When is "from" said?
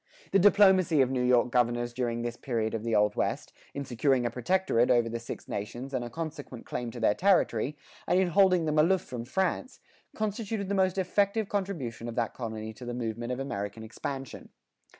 9.01-9.25